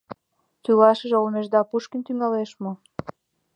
Тӱлашыже 0.63 1.15
олмешда 1.21 1.61
Пушкин 1.69 2.01
тӱҥалеш 2.05 2.51
мо? 2.63 2.71